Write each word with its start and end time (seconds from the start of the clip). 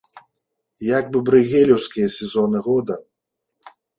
Як 0.97 1.11
бы 1.15 1.21
брэйгелеўскія 1.27 2.07
сезоны 2.17 2.59
года. 2.71 2.95